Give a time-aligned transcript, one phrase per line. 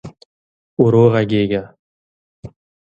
[0.81, 1.63] ورو ږغېږه!